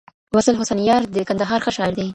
واصل 0.35 0.55
حسنیار 0.61 1.01
د 1.15 1.17
کندهار 1.29 1.59
ښه 1.65 1.71
شاعر 1.77 1.93
دی 1.97 2.07